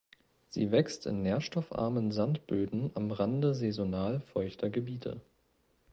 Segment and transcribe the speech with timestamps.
[0.49, 5.21] Sie wächst in nährstoffarmen Sandböden am Rande saisonal feuchter Gebiete.